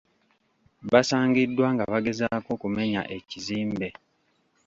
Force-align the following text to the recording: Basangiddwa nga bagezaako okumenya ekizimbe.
Basangiddwa 0.91 1.67
nga 1.73 1.83
bagezaako 1.93 2.49
okumenya 2.57 3.01
ekizimbe. 3.17 3.89